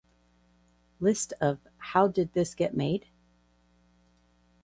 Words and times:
List 0.99 1.31
of 1.39 1.59
How 1.77 2.07
Did 2.07 2.33
This 2.33 2.55
Get 2.55 2.75
Made? 2.75 3.05